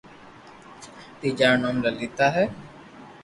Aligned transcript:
تيجا 1.19 1.47
رو 1.51 1.57
نوم 1.61 1.75
لتا 1.99 2.27
ھي 2.35 2.45